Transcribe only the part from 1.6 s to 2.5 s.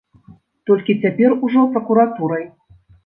пракуратурай.